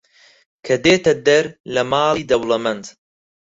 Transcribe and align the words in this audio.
کە 0.65 0.75
دێتە 0.83 1.13
دەر 1.27 1.45
لە 1.73 1.81
ماڵی 1.91 2.27
دەوڵەمەند 2.29 2.85